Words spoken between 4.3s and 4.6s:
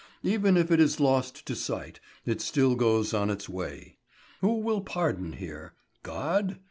Who